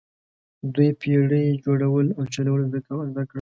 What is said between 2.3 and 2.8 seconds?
چلول زده